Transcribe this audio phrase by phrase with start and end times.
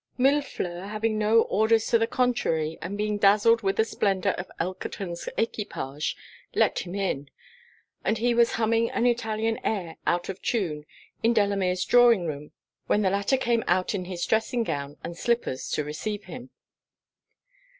[0.17, 5.29] Millefleur having no orders to the contrary, and being dazzled with the splendour of Elkerton's
[5.37, 6.17] equipage,
[6.55, 7.29] let him in;
[8.03, 10.87] and he was humming an Italian air out of tune,
[11.21, 12.51] in Delamere's drawing room,
[12.87, 16.49] when the latter came out in his dressing gown and slippers to receive him.